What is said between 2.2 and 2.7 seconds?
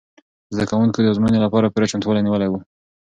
نیولی و.